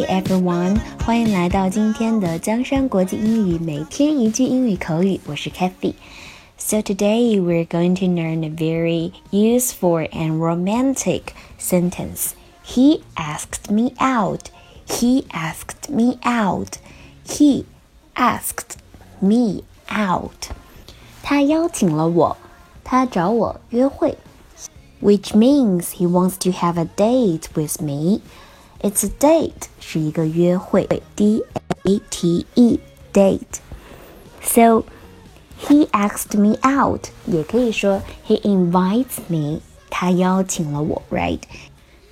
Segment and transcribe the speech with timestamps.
[0.00, 12.30] everyone，欢迎来到今天的江山国际英语每天一句英语口语，我是 Kathy。So today we're going to learn a very useful and romantic sentence.
[12.64, 14.44] He asked me out.
[14.86, 16.78] He asked me out.
[17.26, 17.64] He
[18.14, 18.78] asked
[19.20, 20.52] me out.
[21.22, 22.36] 他邀请了我，
[22.82, 24.16] 他找我约会。
[25.02, 28.22] Which means he wants to have a date with me.
[28.80, 31.42] It's a date 是一个约会，D
[31.84, 32.78] A T E
[33.12, 33.60] date.
[34.42, 34.84] So
[35.60, 41.40] he asked me out，也可以说 he invites me，他邀请了我，right?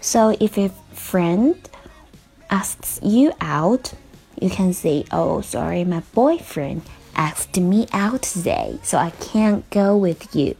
[0.00, 1.56] So if a friend
[2.48, 3.92] asks you out,
[4.36, 6.80] you can say, "Oh, sorry, my boyfriend
[7.14, 10.56] asked me out today, so I can't go with you."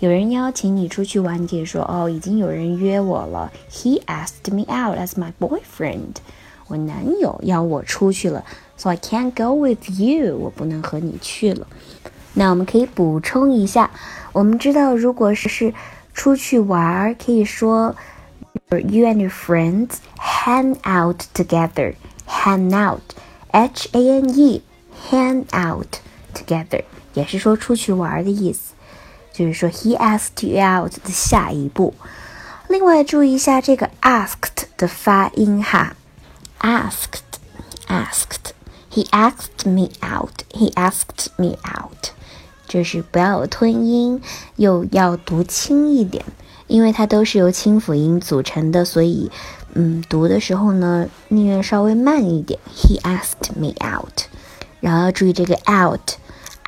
[0.00, 3.50] 有人邀请你出去玩，你可以说哦，已经有人约我了。
[3.70, 6.16] He asked me out as my boyfriend。
[6.68, 8.44] 我男友邀我出去了
[8.76, 10.36] ，so I can't go with you。
[10.36, 11.66] 我不能和你去了。
[12.34, 13.90] 那我们可以补充一下，
[14.32, 15.74] 我们知道，如果是
[16.14, 17.96] 出去玩，可以说
[18.70, 21.94] you and your friends hang out together。
[22.28, 25.96] hang out，H A N E，hang out
[26.34, 28.67] together，也是说出去玩的意思。
[29.38, 31.94] 就是说，he asked you out 的下一步。
[32.66, 35.94] 另外，注意一下这个 asked 的发音哈
[36.58, 38.50] ，asked，asked。
[38.92, 40.42] He asked me out.
[40.50, 42.10] He asked me out.
[42.66, 44.20] 就是不要有吞音，
[44.56, 46.24] 又要读轻一点，
[46.66, 49.30] 因为它都是由清辅音组成的，所以，
[49.74, 52.58] 嗯，读的时候呢，宁愿稍微慢一点。
[52.74, 54.22] He asked me out，
[54.80, 56.18] 然后要注意这个 out。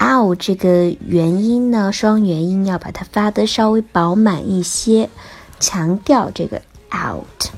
[0.00, 5.10] Out 这个元音呢，双元音要把它发的稍微饱满一些，
[5.58, 7.50] 强调这个 out。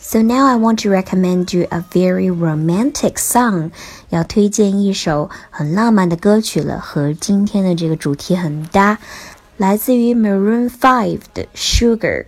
[0.00, 3.70] So now I want to recommend you a very romantic song，
[4.10, 8.98] 要推荐一首很浪漫的歌曲了，和今天的这个主题很搭，
[9.56, 12.26] 来自于 Maroon Five 的 Sugar，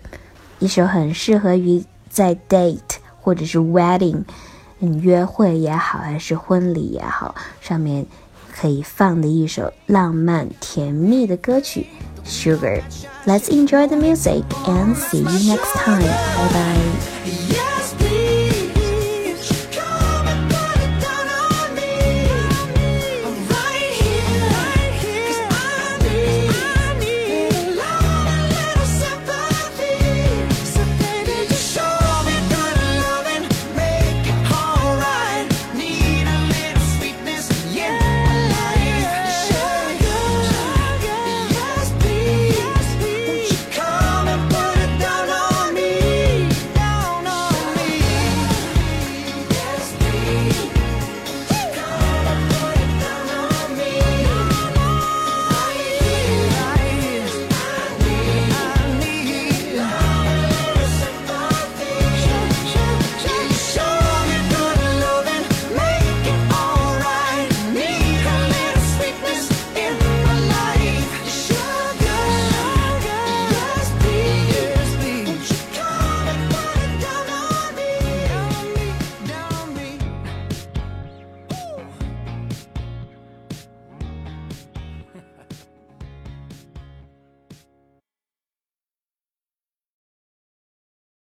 [0.59, 2.81] 一首很适合于在 date
[3.21, 4.23] 或者是 wedding，
[4.79, 8.07] 嗯，约会也好，还是婚礼也好，上面。
[8.59, 11.87] 可以放的一首浪漫甜蜜的歌曲
[12.29, 12.81] 《Sugar》。
[13.27, 16.01] Let's enjoy the music and see you next time.
[16.01, 17.66] Bye bye.